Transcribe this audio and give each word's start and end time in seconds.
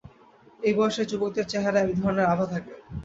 এই 0.59 0.73
বয়সের 0.77 1.09
যুবকদের 1.11 1.45
চেহারায় 1.47 1.85
এক 1.85 1.99
ধরনের 1.99 2.29
আভা 2.33 2.45
থাকে। 2.53 2.73